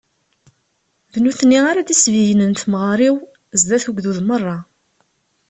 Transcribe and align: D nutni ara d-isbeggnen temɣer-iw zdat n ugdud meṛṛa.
D 1.13 1.15
nutni 1.23 1.59
ara 1.71 1.81
d-isbeggnen 1.87 2.51
temɣer-iw 2.61 3.17
zdat 3.61 3.83
n 3.85 3.89
ugdud 3.89 4.19
meṛṛa. 4.27 4.57